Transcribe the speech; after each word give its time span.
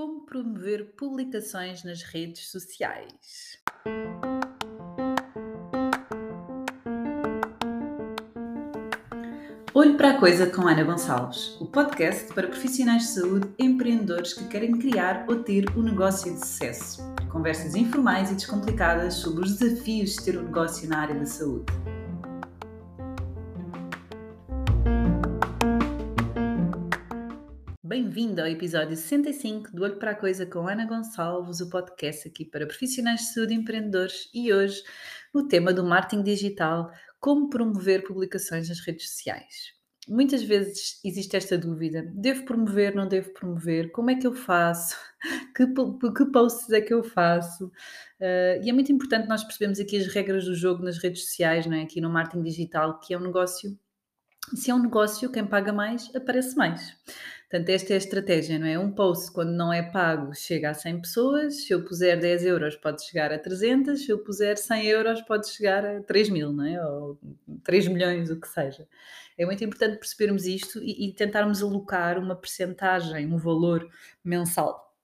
Como 0.00 0.22
promover 0.22 0.94
publicações 0.96 1.84
nas 1.84 2.00
redes 2.00 2.50
sociais? 2.50 3.58
Olho 9.74 9.98
para 9.98 10.12
a 10.12 10.18
Coisa 10.18 10.46
com 10.46 10.66
Ana 10.66 10.84
Gonçalves, 10.84 11.54
o 11.60 11.66
podcast 11.66 12.32
para 12.32 12.48
profissionais 12.48 13.02
de 13.02 13.08
saúde 13.08 13.50
empreendedores 13.58 14.32
que 14.32 14.48
querem 14.48 14.78
criar 14.78 15.26
ou 15.28 15.42
ter 15.42 15.68
um 15.76 15.82
negócio 15.82 16.32
de 16.32 16.46
sucesso. 16.46 17.02
Conversas 17.30 17.74
informais 17.74 18.30
e 18.30 18.36
descomplicadas 18.36 19.16
sobre 19.16 19.44
os 19.44 19.58
desafios 19.58 20.14
de 20.14 20.24
ter 20.24 20.38
um 20.38 20.44
negócio 20.44 20.88
na 20.88 21.00
área 21.00 21.14
da 21.14 21.26
saúde. 21.26 21.66
Bem-vindo 27.90 28.40
ao 28.40 28.46
episódio 28.46 28.96
65 28.96 29.74
do 29.74 29.82
Olho 29.82 29.98
para 29.98 30.12
a 30.12 30.14
Coisa 30.14 30.46
com 30.46 30.68
Ana 30.68 30.86
Gonçalves, 30.86 31.60
o 31.60 31.68
podcast 31.68 32.28
aqui 32.28 32.44
para 32.44 32.64
profissionais 32.64 33.18
de 33.18 33.34
saúde 33.34 33.52
e 33.52 33.56
empreendedores. 33.56 34.30
E 34.32 34.52
hoje, 34.52 34.80
o 35.34 35.42
tema 35.42 35.72
do 35.72 35.82
marketing 35.82 36.22
digital, 36.22 36.92
como 37.18 37.50
promover 37.50 38.04
publicações 38.04 38.68
nas 38.68 38.78
redes 38.78 39.10
sociais. 39.10 39.74
Muitas 40.08 40.40
vezes 40.40 41.00
existe 41.04 41.36
esta 41.36 41.58
dúvida: 41.58 42.08
devo 42.14 42.44
promover, 42.44 42.94
não 42.94 43.08
devo 43.08 43.32
promover? 43.32 43.90
Como 43.90 44.08
é 44.08 44.14
que 44.14 44.26
eu 44.28 44.34
faço? 44.34 44.96
Que, 45.56 45.66
que 45.66 46.24
posts 46.32 46.70
é 46.70 46.80
que 46.80 46.94
eu 46.94 47.02
faço? 47.02 47.66
Uh, 47.66 48.62
e 48.62 48.70
é 48.70 48.72
muito 48.72 48.92
importante 48.92 49.28
nós 49.28 49.42
percebermos 49.42 49.80
aqui 49.80 49.98
as 49.98 50.06
regras 50.06 50.44
do 50.44 50.54
jogo 50.54 50.84
nas 50.84 50.96
redes 50.96 51.24
sociais, 51.24 51.66
não 51.66 51.76
é? 51.76 51.82
aqui 51.82 52.00
no 52.00 52.08
marketing 52.08 52.44
digital, 52.44 53.00
que 53.00 53.12
é 53.12 53.18
um 53.18 53.20
negócio. 53.20 53.76
Se 54.54 54.70
é 54.70 54.74
um 54.74 54.80
negócio, 54.80 55.30
quem 55.30 55.44
paga 55.44 55.72
mais 55.72 56.10
aparece 56.14 56.56
mais. 56.56 56.96
Portanto, 57.50 57.68
esta 57.70 57.92
é 57.92 57.94
a 57.94 57.98
estratégia, 57.98 58.60
não 58.60 58.66
é? 58.68 58.78
Um 58.78 58.92
post, 58.92 59.32
quando 59.32 59.50
não 59.50 59.72
é 59.72 59.82
pago, 59.82 60.32
chega 60.32 60.70
a 60.70 60.74
100 60.74 61.00
pessoas. 61.00 61.64
Se 61.64 61.72
eu 61.72 61.84
puser 61.84 62.16
10 62.20 62.44
euros, 62.44 62.76
pode 62.76 63.04
chegar 63.04 63.32
a 63.32 63.38
300. 63.40 64.04
Se 64.04 64.08
eu 64.08 64.20
puser 64.20 64.56
100 64.56 64.86
euros, 64.86 65.20
pode 65.22 65.48
chegar 65.48 65.84
a 65.84 66.00
3 66.00 66.30
mil, 66.30 66.52
não 66.52 66.64
é? 66.64 66.86
Ou 66.86 67.18
3 67.64 67.88
milhões, 67.88 68.30
o 68.30 68.40
que 68.40 68.46
seja. 68.46 68.86
É 69.36 69.44
muito 69.44 69.64
importante 69.64 69.98
percebermos 69.98 70.46
isto 70.46 70.80
e, 70.80 71.08
e 71.08 71.12
tentarmos 71.12 71.60
alocar 71.60 72.20
uma 72.20 72.36
percentagem, 72.36 73.26
um 73.26 73.36
valor 73.36 73.90
mensal, 74.22 74.94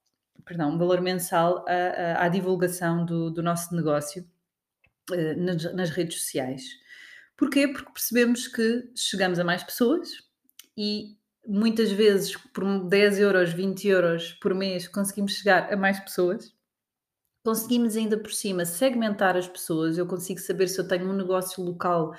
perdão, 0.45 0.71
um 0.71 0.79
valor 0.79 1.01
mensal 1.01 1.65
à, 1.67 2.27
à 2.27 2.29
divulgação 2.29 3.05
do, 3.05 3.29
do, 3.29 3.43
nosso 3.43 3.75
negócio 3.75 4.25
nas, 5.37 5.75
nas 5.75 5.91
redes 5.91 6.21
sociais. 6.21 6.63
Porquê? 7.37 7.67
Porque 7.67 7.91
percebemos 7.93 8.47
que 8.47 8.89
chegamos 8.95 9.41
a 9.41 9.45
mais 9.45 9.65
pessoas 9.65 10.11
e 10.77 11.17
muitas 11.49 11.91
vezes 11.93 12.37
por 12.37 12.89
10 12.89 13.19
euros, 13.21 13.53
20 13.53 13.89
euros 13.89 14.33
por 14.35 14.55
mês 14.55 14.89
conseguimos 14.89 15.35
chegar 15.35 15.73
a 15.73 15.77
mais 15.77 16.01
pessoas. 16.01 16.56
Conseguimos 17.47 17.97
ainda 17.97 18.19
por 18.19 18.33
cima 18.33 18.65
segmentar 18.65 19.37
as 19.37 19.47
pessoas. 19.47 19.97
Eu 19.97 20.05
consigo 20.05 20.41
saber 20.41 20.67
se 20.67 20.81
eu 20.81 20.89
tenho 20.89 21.09
um 21.09 21.13
negócio 21.13 21.63
local, 21.63 22.13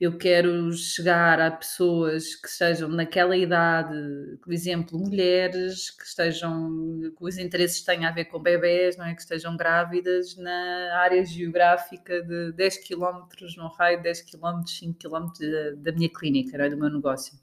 eu 0.00 0.18
quero 0.18 0.72
chegar 0.72 1.40
a 1.40 1.52
pessoas 1.52 2.34
que 2.34 2.48
estejam 2.48 2.88
naquela 2.88 3.36
idade, 3.36 3.94
por 4.42 4.52
exemplo, 4.52 4.98
mulheres 4.98 5.88
que 5.92 6.04
estejam, 6.04 7.12
que 7.16 7.24
os 7.24 7.38
interesses 7.38 7.82
tenham 7.82 8.10
a 8.10 8.10
ver 8.10 8.24
com 8.24 8.40
bebés, 8.40 8.96
não 8.96 9.04
é? 9.04 9.14
Que 9.14 9.22
estejam 9.22 9.56
grávidas 9.56 10.36
na 10.36 10.98
área 10.98 11.24
geográfica 11.24 12.20
de 12.20 12.50
10 12.50 12.78
km, 12.78 13.28
num 13.56 13.68
raio 13.68 13.98
de 13.98 14.02
10 14.02 14.22
km, 14.22 14.66
5 14.66 14.98
km 14.98 15.28
da, 15.38 15.70
da 15.76 15.92
minha 15.96 16.10
clínica, 16.12 16.56
é? 16.60 16.68
do 16.68 16.76
meu 16.76 16.90
negócio. 16.90 17.38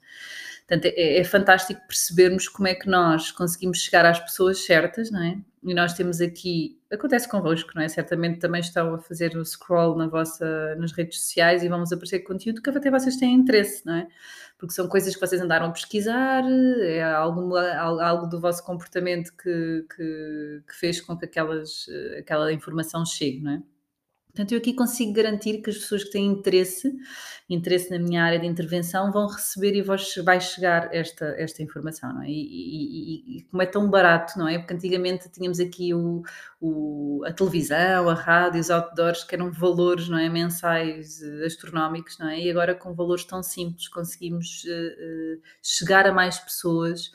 Portanto, 0.68 0.92
é, 0.94 1.20
é, 1.20 1.24
fantástico 1.24 1.80
percebermos 1.88 2.48
como 2.48 2.68
é 2.68 2.74
que 2.74 2.86
nós 2.86 3.30
conseguimos 3.30 3.78
chegar 3.78 4.04
às 4.04 4.20
pessoas 4.20 4.62
certas, 4.62 5.10
não 5.10 5.22
é? 5.22 5.38
E 5.62 5.74
nós 5.74 5.92
temos 5.92 6.22
aqui, 6.22 6.80
acontece 6.90 7.28
convosco, 7.28 7.72
não 7.74 7.82
é? 7.82 7.88
Certamente 7.88 8.38
também 8.38 8.62
estão 8.62 8.94
a 8.94 8.98
fazer 8.98 9.36
o 9.36 9.44
scroll 9.44 9.94
na 9.94 10.08
vossa, 10.08 10.74
nas 10.76 10.90
redes 10.92 11.20
sociais 11.20 11.62
e 11.62 11.68
vamos 11.68 11.92
aparecer 11.92 12.20
conteúdo 12.20 12.62
que 12.62 12.70
até 12.70 12.90
vocês 12.90 13.16
têm 13.16 13.34
interesse, 13.34 13.84
não 13.84 13.94
é? 13.94 14.08
Porque 14.56 14.74
são 14.74 14.88
coisas 14.88 15.14
que 15.14 15.20
vocês 15.20 15.40
andaram 15.40 15.66
a 15.66 15.70
pesquisar, 15.70 16.44
é 16.80 17.02
algo, 17.02 17.54
algo 17.56 18.26
do 18.26 18.40
vosso 18.40 18.64
comportamento 18.64 19.32
que, 19.36 19.84
que, 19.94 20.62
que 20.66 20.74
fez 20.74 20.98
com 21.00 21.16
que 21.16 21.26
aquelas, 21.26 21.86
aquela 22.18 22.50
informação 22.52 23.04
chegue, 23.04 23.40
não 23.40 23.52
é? 23.52 23.62
Portanto, 24.32 24.52
eu 24.52 24.58
aqui 24.58 24.72
consigo 24.72 25.12
garantir 25.12 25.60
que 25.60 25.70
as 25.70 25.76
pessoas 25.76 26.04
que 26.04 26.12
têm 26.12 26.26
interesse, 26.26 26.92
interesse 27.50 27.90
na 27.90 27.98
minha 27.98 28.22
área 28.22 28.38
de 28.38 28.46
intervenção, 28.46 29.10
vão 29.10 29.26
receber 29.26 29.74
e 29.74 29.82
vai 29.82 30.40
chegar 30.40 30.88
esta, 30.94 31.34
esta 31.36 31.60
informação, 31.62 32.12
não 32.14 32.22
é? 32.22 32.28
E, 32.28 32.32
e, 32.32 33.38
e, 33.38 33.42
como 33.42 33.60
é 33.60 33.66
tão 33.66 33.90
barato, 33.90 34.38
não 34.38 34.46
é? 34.46 34.56
Porque 34.56 34.72
antigamente 34.72 35.28
tínhamos 35.28 35.58
aqui 35.58 35.92
o, 35.92 36.22
o, 36.60 37.24
a 37.26 37.32
televisão, 37.32 38.08
a 38.08 38.14
rádio, 38.14 38.60
os 38.60 38.70
outdoors, 38.70 39.24
que 39.24 39.34
eram 39.34 39.50
valores, 39.50 40.08
não 40.08 40.16
é? 40.16 40.28
Mensais 40.28 41.20
uh, 41.22 41.44
astronómicos, 41.44 42.18
não 42.18 42.28
é? 42.28 42.40
E 42.40 42.48
agora 42.48 42.72
com 42.72 42.94
valores 42.94 43.24
tão 43.24 43.42
simples 43.42 43.88
conseguimos 43.88 44.62
uh, 44.64 44.68
uh, 44.68 45.42
chegar 45.60 46.06
a 46.06 46.12
mais 46.12 46.38
pessoas, 46.38 47.10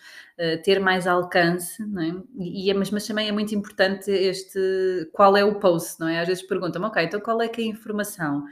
ter 0.65 0.81
mais 0.81 1.07
alcance, 1.07 1.81
não 1.85 2.01
é? 2.01 2.13
E, 2.37 2.69
é, 2.69 2.73
mas, 2.73 2.91
mas 2.91 3.07
também 3.07 3.29
é 3.29 3.31
muito 3.31 3.55
importante 3.55 4.11
este, 4.11 5.09
qual 5.13 5.37
é 5.37 5.45
o 5.45 5.59
post, 5.59 5.97
não 5.97 6.09
é? 6.09 6.19
Às 6.19 6.27
vezes 6.27 6.43
perguntam-me, 6.43 6.87
ok, 6.87 7.01
então 7.05 7.21
qual 7.21 7.41
é 7.41 7.47
que 7.47 7.61
é 7.61 7.63
a 7.63 7.67
informação? 7.69 8.43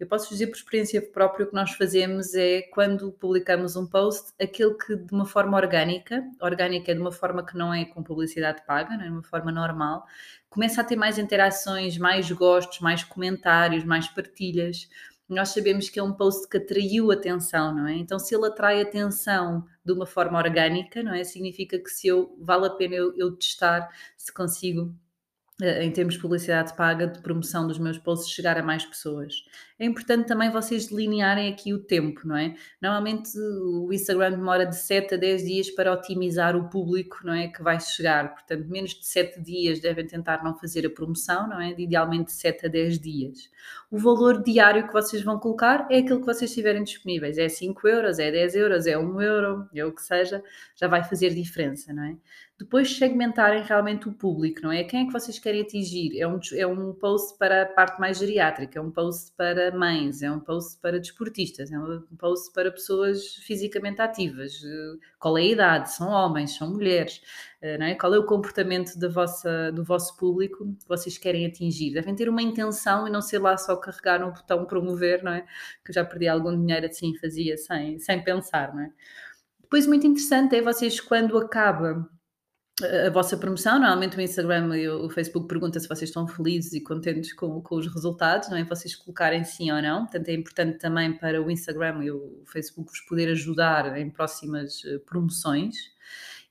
Eu 0.00 0.06
posso 0.06 0.30
dizer 0.30 0.46
por 0.46 0.56
experiência 0.56 1.02
própria 1.02 1.44
o 1.44 1.48
que 1.50 1.54
nós 1.54 1.72
fazemos 1.72 2.34
é 2.34 2.62
quando 2.62 3.12
publicamos 3.12 3.76
um 3.76 3.86
post, 3.86 4.32
aquele 4.40 4.72
que 4.72 4.96
de 4.96 5.12
uma 5.12 5.26
forma 5.26 5.58
orgânica, 5.58 6.24
orgânica 6.40 6.90
é 6.90 6.94
de 6.94 7.00
uma 7.02 7.12
forma 7.12 7.44
que 7.44 7.54
não 7.54 7.72
é 7.72 7.84
com 7.84 8.02
publicidade 8.02 8.64
paga, 8.66 8.96
não 8.96 9.02
é 9.02 9.08
de 9.08 9.12
uma 9.12 9.22
forma 9.22 9.52
normal, 9.52 10.06
começa 10.48 10.80
a 10.80 10.84
ter 10.84 10.96
mais 10.96 11.18
interações, 11.18 11.98
mais 11.98 12.32
gostos, 12.32 12.80
mais 12.80 13.04
comentários, 13.04 13.84
mais 13.84 14.08
partilhas. 14.08 14.88
Nós 15.28 15.50
sabemos 15.50 15.90
que 15.90 16.00
é 16.00 16.02
um 16.02 16.14
post 16.14 16.48
que 16.48 16.56
atraiu 16.56 17.12
atenção, 17.12 17.74
não 17.74 17.86
é? 17.86 17.94
Então, 17.94 18.18
se 18.18 18.34
ele 18.34 18.46
atrai 18.46 18.80
atenção 18.80 19.66
de 19.84 19.92
uma 19.92 20.06
forma 20.06 20.38
orgânica, 20.38 21.02
não 21.02 21.12
é? 21.12 21.24
Significa 21.24 21.78
que 21.78 21.90
se 21.90 22.08
eu 22.08 22.34
vale 22.40 22.66
a 22.66 22.70
pena 22.70 22.94
eu, 22.94 23.14
eu 23.18 23.36
testar 23.36 23.86
se 24.16 24.32
consigo 24.32 24.94
em 25.62 25.90
termos 25.90 26.14
de 26.14 26.20
publicidade 26.20 26.74
paga, 26.74 27.06
de 27.06 27.20
promoção 27.20 27.66
dos 27.66 27.78
meus 27.78 27.98
posts, 27.98 28.30
chegar 28.32 28.56
a 28.58 28.62
mais 28.62 28.84
pessoas. 28.84 29.44
É 29.78 29.84
importante 29.86 30.26
também 30.26 30.50
vocês 30.50 30.88
delinearem 30.88 31.50
aqui 31.50 31.72
o 31.72 31.78
tempo, 31.78 32.20
não 32.26 32.36
é? 32.36 32.54
Normalmente 32.82 33.30
o 33.38 33.90
Instagram 33.92 34.32
demora 34.32 34.66
de 34.66 34.76
7 34.76 35.14
a 35.14 35.16
10 35.16 35.44
dias 35.44 35.70
para 35.70 35.92
otimizar 35.92 36.54
o 36.54 36.68
público, 36.68 37.20
não 37.24 37.32
é? 37.32 37.48
Que 37.48 37.62
vai 37.62 37.80
chegar. 37.80 38.34
Portanto, 38.34 38.68
menos 38.68 38.90
de 38.90 39.06
7 39.06 39.40
dias 39.40 39.80
devem 39.80 40.06
tentar 40.06 40.44
não 40.44 40.54
fazer 40.54 40.86
a 40.86 40.90
promoção, 40.90 41.48
não 41.48 41.60
é? 41.60 41.72
De 41.72 41.84
idealmente 41.84 42.30
7 42.32 42.66
a 42.66 42.68
10 42.68 42.98
dias. 42.98 43.50
O 43.90 43.98
valor 43.98 44.42
diário 44.42 44.86
que 44.86 44.92
vocês 44.92 45.22
vão 45.22 45.38
colocar 45.38 45.86
é 45.90 45.98
aquilo 45.98 46.20
que 46.20 46.26
vocês 46.26 46.52
tiverem 46.52 46.84
disponíveis. 46.84 47.38
É 47.38 47.48
5 47.48 47.88
euros, 47.88 48.18
é 48.18 48.30
10 48.30 48.54
euros, 48.56 48.86
é 48.86 48.98
1 48.98 49.22
euro, 49.22 49.68
é 49.74 49.84
o 49.84 49.92
que 49.92 50.02
seja, 50.02 50.42
já 50.76 50.88
vai 50.88 51.02
fazer 51.02 51.30
diferença, 51.30 51.92
não 51.92 52.04
é? 52.04 52.16
Depois 52.60 52.94
segmentarem 52.94 53.62
realmente 53.62 54.06
o 54.06 54.12
público, 54.12 54.60
não 54.62 54.70
é? 54.70 54.84
Quem 54.84 55.02
é 55.02 55.06
que 55.06 55.12
vocês 55.14 55.38
querem 55.38 55.62
atingir? 55.62 56.20
É 56.20 56.28
um, 56.28 56.38
é 56.54 56.66
um 56.66 56.92
post 56.92 57.38
para 57.38 57.62
a 57.62 57.66
parte 57.66 57.98
mais 57.98 58.18
geriátrica, 58.18 58.78
é 58.78 58.82
um 58.82 58.90
post 58.90 59.32
para 59.34 59.74
mães, 59.74 60.20
é 60.20 60.30
um 60.30 60.38
post 60.38 60.78
para 60.78 61.00
desportistas, 61.00 61.72
é 61.72 61.78
um 61.78 62.02
post 62.18 62.52
para 62.52 62.70
pessoas 62.70 63.36
fisicamente 63.36 64.02
ativas. 64.02 64.60
Qual 65.18 65.38
é 65.38 65.40
a 65.40 65.44
idade? 65.46 65.90
São 65.90 66.10
homens, 66.10 66.54
são 66.54 66.70
mulheres, 66.70 67.22
eh, 67.62 67.78
não 67.78 67.86
é? 67.86 67.94
Qual 67.94 68.12
é 68.12 68.18
o 68.18 68.26
comportamento 68.26 68.98
da 68.98 69.08
vossa, 69.08 69.72
do 69.72 69.82
vosso 69.82 70.14
público 70.18 70.76
que 70.78 70.86
vocês 70.86 71.16
querem 71.16 71.46
atingir? 71.46 71.94
Devem 71.94 72.14
ter 72.14 72.28
uma 72.28 72.42
intenção 72.42 73.08
e 73.08 73.10
não 73.10 73.22
ser 73.22 73.38
lá 73.38 73.56
só 73.56 73.74
carregar 73.74 74.20
no 74.20 74.32
botão 74.32 74.66
promover, 74.66 75.24
não 75.24 75.32
é? 75.32 75.46
Que 75.82 75.92
eu 75.92 75.94
já 75.94 76.04
perdi 76.04 76.28
algum 76.28 76.54
dinheiro 76.54 76.84
assim, 76.84 77.16
fazia 77.16 77.56
sem, 77.56 77.98
sem 77.98 78.22
pensar, 78.22 78.74
não 78.74 78.82
é? 78.82 78.92
Depois, 79.62 79.86
muito 79.86 80.06
interessante 80.06 80.56
é 80.56 80.60
vocês, 80.60 81.00
quando 81.00 81.38
acaba 81.38 82.06
a 82.82 83.10
vossa 83.10 83.36
promoção. 83.36 83.78
Normalmente 83.78 84.16
o 84.16 84.20
Instagram 84.20 84.76
e 84.76 84.88
o 84.88 85.08
Facebook 85.10 85.48
pergunta 85.48 85.78
se 85.78 85.88
vocês 85.88 86.10
estão 86.10 86.26
felizes 86.26 86.72
e 86.72 86.80
contentes 86.80 87.32
com, 87.32 87.60
com 87.60 87.76
os 87.76 87.86
resultados, 87.92 88.48
não 88.48 88.56
é? 88.56 88.64
Vocês 88.64 88.94
colocarem 88.94 89.44
sim 89.44 89.70
ou 89.70 89.80
não. 89.80 90.06
Portanto, 90.06 90.28
é 90.28 90.34
importante 90.34 90.78
também 90.78 91.12
para 91.12 91.42
o 91.42 91.50
Instagram 91.50 92.04
e 92.04 92.10
o 92.10 92.42
Facebook 92.46 92.90
vos 92.90 93.00
poder 93.00 93.30
ajudar 93.30 93.96
em 93.98 94.10
próximas 94.10 94.82
eh, 94.84 94.98
promoções 94.98 95.76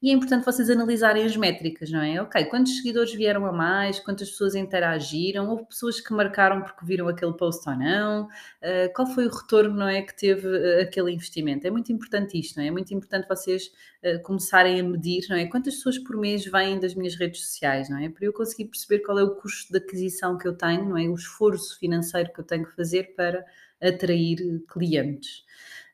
e 0.02 0.10
é 0.10 0.14
importante 0.14 0.46
vocês 0.46 0.70
analisarem 0.70 1.26
as 1.26 1.36
métricas, 1.36 1.92
não 1.92 2.02
é? 2.02 2.22
Ok, 2.22 2.46
quantos 2.46 2.78
seguidores 2.78 3.14
vieram 3.14 3.46
a 3.46 3.52
mais, 3.52 4.00
quantas 4.00 4.30
pessoas 4.30 4.56
interagiram, 4.56 5.50
houve 5.50 5.66
pessoas 5.66 6.00
que 6.00 6.14
marcaram 6.14 6.62
porque 6.62 6.86
viram 6.86 7.10
aquele 7.10 7.34
post 7.34 7.70
ou 7.70 7.76
não, 7.76 8.24
uh, 8.26 8.94
qual 8.96 9.06
foi 9.08 9.28
o 9.28 9.30
retorno, 9.30 9.76
não 9.76 9.88
é, 9.90 10.02
que 10.02 10.16
teve 10.16 10.48
uh, 10.48 10.82
aquele 10.84 11.12
investimento? 11.12 11.68
É 11.68 11.70
muito 11.70 11.92
importante 11.92 12.40
isto, 12.40 12.56
não 12.56 12.64
é? 12.64 12.68
É 12.68 12.72
muito 12.72 12.94
importante 12.94 13.28
vocês 13.28 13.72
uh, 14.04 14.22
começarem 14.24 14.80
a 14.80 14.84
medir, 14.84 15.26
não 15.30 15.36
é? 15.36 15.46
Quantas 15.48 15.76
pessoas 15.76 15.98
por 16.00 16.16
mês 16.16 16.46
vêm 16.46 16.80
das 16.80 16.96
minhas 16.96 17.16
redes 17.16 17.42
sociais, 17.42 17.90
não 17.90 17.98
é? 17.98 18.08
Para 18.08 18.26
eu 18.26 18.32
conseguir 18.32 18.66
perceber 18.70 19.00
qual 19.00 19.20
é 19.20 19.24
o 19.24 19.36
custo 19.36 19.72
de 19.74 19.80
aquisição 19.80 20.38
que 20.38 20.48
eu 20.48 20.56
tenho, 20.56 20.88
não 20.88 20.98
é? 20.98 21.10
O 21.10 21.16
esforço 21.16 21.78
financeiro 21.78 22.32
que 22.32 22.40
eu 22.40 22.46
tenho 22.46 22.66
que 22.66 22.74
fazer 22.74 23.16
para 23.16 23.46
atrair 23.82 24.64
clientes. 24.70 25.44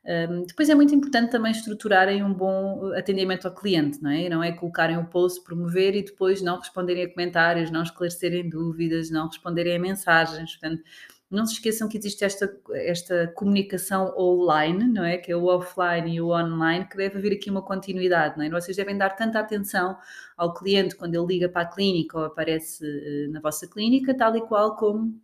Um, 0.06 0.44
depois 0.44 0.68
é 0.68 0.74
muito 0.74 0.94
importante 0.94 1.32
também 1.32 1.50
estruturarem 1.50 2.22
um 2.22 2.32
bom 2.32 2.92
atendimento 2.94 3.48
ao 3.48 3.54
cliente, 3.54 4.00
não 4.00 4.10
é? 4.10 4.28
Não 4.28 4.42
é 4.42 4.52
colocarem 4.52 4.96
o 4.96 5.04
post, 5.04 5.42
promover 5.42 5.96
e 5.96 6.04
depois 6.04 6.40
não 6.40 6.58
responderem 6.58 7.04
a 7.04 7.10
comentários, 7.10 7.72
não 7.72 7.82
esclarecerem 7.82 8.48
dúvidas, 8.48 9.10
não 9.10 9.26
responderem 9.26 9.74
a 9.74 9.80
mensagens. 9.80 10.56
Portanto, 10.56 10.82
não 11.28 11.44
se 11.44 11.54
esqueçam 11.54 11.88
que 11.88 11.98
existe 11.98 12.24
esta, 12.24 12.56
esta 12.72 13.26
comunicação 13.34 14.14
online, 14.16 14.86
não 14.86 15.04
é? 15.04 15.18
Que 15.18 15.32
é 15.32 15.36
o 15.36 15.46
offline 15.46 16.14
e 16.14 16.20
o 16.20 16.28
online, 16.28 16.86
que 16.86 16.96
deve 16.96 17.18
haver 17.18 17.32
aqui 17.32 17.50
uma 17.50 17.62
continuidade, 17.62 18.38
não 18.38 18.44
é? 18.44 18.50
Vocês 18.50 18.76
devem 18.76 18.96
dar 18.96 19.10
tanta 19.10 19.40
atenção 19.40 19.96
ao 20.36 20.54
cliente 20.54 20.94
quando 20.94 21.16
ele 21.16 21.26
liga 21.26 21.48
para 21.48 21.62
a 21.62 21.66
clínica 21.66 22.16
ou 22.16 22.24
aparece 22.26 22.84
uh, 22.86 23.32
na 23.32 23.40
vossa 23.40 23.66
clínica, 23.66 24.16
tal 24.16 24.36
e 24.36 24.40
qual 24.42 24.76
como 24.76 25.20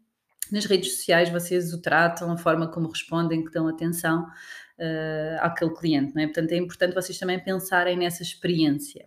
nas 0.51 0.67
redes 0.67 0.97
sociais 0.97 1.31
vocês 1.31 1.73
o 1.73 1.81
tratam, 1.81 2.33
a 2.33 2.37
forma 2.37 2.67
como 2.67 2.89
respondem, 2.89 3.45
que 3.45 3.53
dão 3.53 3.69
atenção 3.69 4.27
uh, 4.79 5.39
àquele 5.41 5.75
cliente, 5.75 6.15
não 6.15 6.23
é? 6.23 6.27
Portanto, 6.27 6.53
é 6.53 6.57
importante 6.57 6.95
vocês 6.95 7.19
também 7.19 7.39
pensarem 7.39 7.97
nessa 7.97 8.23
experiência. 8.23 9.07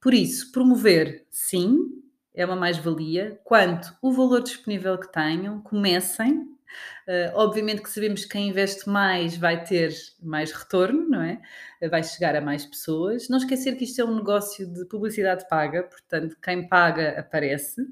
Por 0.00 0.14
isso, 0.14 0.52
promover, 0.52 1.26
sim, 1.30 2.02
é 2.34 2.44
uma 2.44 2.56
mais-valia. 2.56 3.40
Quanto 3.44 3.94
o 4.00 4.12
valor 4.12 4.42
disponível 4.42 4.96
que 4.98 5.10
tenham, 5.10 5.60
comecem. 5.60 6.48
Uh, 7.08 7.32
obviamente 7.34 7.82
que 7.82 7.90
sabemos 7.90 8.24
que 8.24 8.30
quem 8.30 8.48
investe 8.48 8.88
mais 8.88 9.36
vai 9.36 9.64
ter 9.64 9.90
mais 10.22 10.52
retorno, 10.52 11.08
não 11.08 11.22
é? 11.22 11.40
Vai 11.90 12.04
chegar 12.04 12.36
a 12.36 12.40
mais 12.40 12.64
pessoas. 12.66 13.28
Não 13.28 13.38
esquecer 13.38 13.76
que 13.76 13.84
isto 13.84 14.00
é 14.00 14.04
um 14.04 14.14
negócio 14.14 14.72
de 14.72 14.84
publicidade 14.84 15.48
paga, 15.48 15.82
portanto, 15.82 16.36
quem 16.42 16.68
paga 16.68 17.18
aparece 17.18 17.82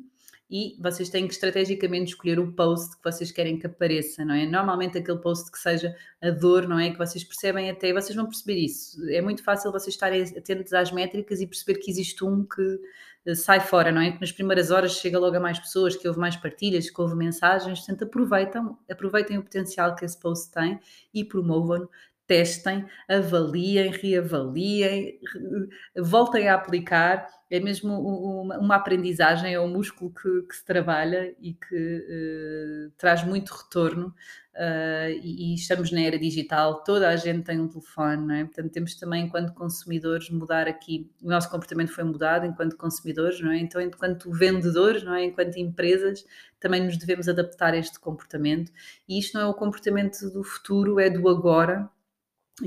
e 0.49 0.77
vocês 0.81 1.09
têm 1.09 1.27
que 1.27 1.35
estrategicamente 1.35 2.13
escolher 2.13 2.39
o 2.39 2.53
post 2.53 2.97
que 2.97 3.05
vocês 3.05 3.33
querem 3.33 3.59
que 3.59 3.67
apareça, 3.67 4.25
não 4.25 4.35
é? 4.35 4.47
Normalmente 4.47 4.99
aquele 4.99 5.19
post 5.19 5.51
que 5.51 5.59
seja 5.59 5.95
a 6.23 6.31
dor, 6.31 6.69
não 6.69 6.79
é? 6.79 6.91
Que 6.91 6.99
vocês 6.99 7.25
percebem 7.25 7.69
até, 7.69 7.93
vocês 7.93 8.15
vão 8.15 8.27
perceber 8.27 8.57
isso. 8.59 8.97
É 9.11 9.21
muito 9.21 9.43
fácil 9.43 9.73
vocês 9.73 9.95
estarem 9.95 10.23
atentos 10.23 10.73
às 10.73 10.93
métricas 10.93 11.41
e 11.41 11.47
perceber 11.47 11.81
que 11.81 11.91
existe 11.91 12.25
um 12.25 12.45
que 12.45 12.79
eh, 13.27 13.35
sai 13.35 13.59
fora, 13.59 13.91
não 13.91 14.01
é? 14.01 14.13
Que 14.13 14.21
nas 14.21 14.31
primeiras 14.31 14.71
horas 14.71 14.93
chega 14.93 15.19
logo 15.19 15.37
a 15.37 15.41
mais 15.41 15.59
pessoas, 15.59 15.97
que 15.97 16.07
houve 16.07 16.21
mais 16.21 16.37
partilhas, 16.37 16.89
que 16.89 17.01
houve 17.01 17.17
mensagens, 17.17 17.81
portanto 17.81 18.05
aproveitam, 18.05 18.79
aproveitem 18.89 19.39
o 19.39 19.43
potencial 19.43 19.97
que 19.97 20.05
esse 20.05 20.19
post 20.19 20.53
tem 20.53 20.79
e 21.13 21.25
promovam 21.25 21.89
testem, 22.27 22.85
avaliem, 23.09 23.91
reavaliem, 23.91 25.19
voltem 25.97 26.49
a 26.49 26.55
aplicar. 26.55 27.27
É 27.49 27.61
mesmo 27.61 27.95
uma, 27.95 28.75
aprendizagem, 28.75 29.55
é 29.55 29.61
um 29.61 29.69
músculo 29.69 30.13
que, 30.13 30.43
que 30.49 30.57
se 30.57 30.65
trabalha 30.65 31.33
e 31.41 31.55
que 31.55 32.89
uh, 32.89 32.93
traz 32.99 33.23
muito 33.23 33.51
retorno. 33.51 34.13
Uh, 34.53 35.13
e, 35.23 35.53
e, 35.53 35.55
estamos 35.55 35.93
na 35.93 36.01
era 36.01 36.19
digital, 36.19 36.83
toda 36.83 37.09
a 37.09 37.15
gente 37.15 37.45
tem 37.45 37.61
um 37.61 37.69
telefone, 37.69 38.27
não 38.27 38.35
é? 38.35 38.45
Portanto, 38.45 38.73
temos 38.73 38.95
também, 38.95 39.27
enquanto 39.27 39.53
consumidores, 39.53 40.31
mudar 40.31 40.67
aqui. 40.67 41.11
O 41.23 41.29
nosso 41.29 41.51
comportamento 41.51 41.93
foi 41.93 42.05
mudado 42.05 42.47
enquanto 42.47 42.75
consumidores, 42.77 43.39
não 43.41 43.53
é? 43.53 43.59
Então, 43.59 43.81
enquanto 43.81 44.33
vendedores, 44.33 45.05
não 45.05 45.15
é? 45.15 45.25
Enquanto 45.27 45.59
empresas, 45.59 46.25
também 46.59 46.83
nos 46.83 46.97
devemos 46.97 47.29
adaptar 47.29 47.75
a 47.75 47.77
este 47.77 48.01
comportamento. 48.01 48.73
E 49.07 49.19
isto 49.19 49.39
não 49.39 49.43
é 49.43 49.47
o 49.47 49.55
comportamento 49.55 50.29
do 50.31 50.43
futuro, 50.43 50.99
é 50.99 51.11
do 51.11 51.29
agora 51.29 51.89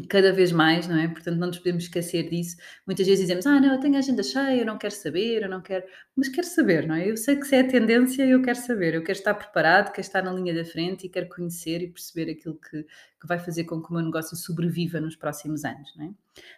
cada 0.08 0.32
vez 0.32 0.52
mais, 0.52 0.88
não 0.88 0.98
é? 0.98 1.08
Portanto, 1.08 1.38
não 1.38 1.48
nos 1.48 1.58
podemos 1.58 1.84
esquecer 1.84 2.30
disso. 2.30 2.58
Muitas 2.86 3.08
vezes 3.08 3.22
dizemos, 3.22 3.46
ah, 3.48 3.60
não, 3.60 3.74
eu 3.74 3.80
tenho 3.80 3.96
a 3.96 4.00
agenda 4.00 4.22
cheia, 4.22 4.62
eu 4.62 4.66
não 4.66 4.78
quero 4.78 4.94
saber, 4.94 5.42
eu 5.42 5.50
não 5.50 5.62
quero. 5.62 5.84
Mas 6.16 6.30
quero 6.30 6.46
saber, 6.46 6.88
não 6.88 6.96
é? 6.96 7.10
Eu 7.10 7.18
sei 7.18 7.36
que 7.36 7.46
se 7.46 7.56
é 7.56 7.62
a 7.62 7.68
tendência, 7.68 8.24
eu 8.24 8.42
quero 8.42 8.60
saber, 8.60 8.94
eu 8.94 9.04
quero 9.04 9.18
estar 9.18 9.34
preparado, 9.34 9.92
quero 9.92 10.02
estar 10.02 10.24
na 10.24 10.32
linha 10.32 10.54
da 10.54 10.64
frente 10.64 11.08
e 11.08 11.10
quero 11.10 11.28
conhecer 11.28 11.82
e 11.82 11.90
perceber 11.90 12.32
aquilo 12.32 12.56
que, 12.56 12.84
que 12.84 13.28
vai 13.28 13.40
fazer 13.40 13.64
com 13.64 13.82
que 13.82 13.90
o 13.90 13.94
meu 13.94 14.04
negócio 14.04 14.38
sobreviva 14.38 15.00
nos 15.00 15.16
próximos 15.16 15.66
anos, 15.66 15.92
não 15.96 16.06
é? 16.06 16.10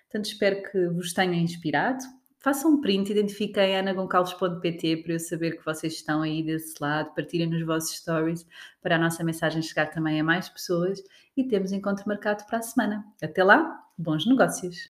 Portanto, 0.10 0.26
espero 0.26 0.64
que 0.70 0.88
vos 0.90 1.14
tenha 1.14 1.36
inspirado 1.38 2.04
façam 2.42 2.72
um 2.72 2.82
print, 2.82 3.12
identifiquem 3.12 3.78
anagoncalves.pt 3.78 4.98
para 4.98 5.14
eu 5.14 5.20
saber 5.20 5.58
que 5.58 5.66
vocês 5.66 5.94
estão 5.94 6.22
aí 6.22 6.44
desse 6.44 6.76
lado, 6.82 7.14
partilhem 7.16 7.50
nos 7.50 7.66
vossos 7.66 7.98
stories 7.98 8.46
para 8.82 8.96
a 8.96 9.00
nossa 9.00 9.24
mensagem 9.24 9.62
chegar 9.62 9.88
também 9.88 10.20
a 10.20 10.24
mais 10.24 10.50
pessoas 10.50 11.02
e 11.38 11.44
temos 11.44 11.72
encontro 11.72 12.04
marcado 12.08 12.44
para 12.46 12.58
a 12.58 12.62
semana. 12.62 13.06
Até 13.22 13.44
lá, 13.44 13.80
bons 13.98 14.26
negócios! 14.26 14.90